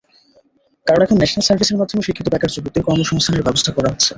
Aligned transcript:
কারণ 0.87 1.01
এখন 1.03 1.17
ন্যাশনাল 1.17 1.45
সার্ভিসের 1.47 1.79
মাধ্যমে 1.79 2.05
শিক্ষিত 2.07 2.27
বেকার 2.29 2.53
যুবকদের 2.55 2.85
কর্মসংস্থানের 2.87 3.45
ব্যবস্থা 3.47 3.71
করা 3.73 3.89
হচ্ছে। 3.91 4.09